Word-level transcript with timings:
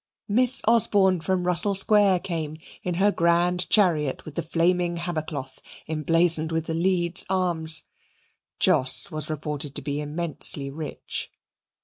Miss 0.27 0.63
Osborne 0.67 1.21
from 1.21 1.45
Russell 1.45 1.75
Square 1.75 2.21
came 2.21 2.57
in 2.81 2.95
her 2.95 3.11
grand 3.11 3.69
chariot 3.69 4.25
with 4.25 4.33
the 4.33 4.41
flaming 4.41 4.97
hammer 4.97 5.21
cloth 5.21 5.61
emblazoned 5.87 6.51
with 6.51 6.65
the 6.65 6.73
Leeds 6.73 7.23
arms. 7.29 7.83
Jos 8.59 9.11
was 9.11 9.29
reported 9.29 9.75
to 9.75 9.83
be 9.83 10.01
immensely 10.01 10.71
rich. 10.71 11.29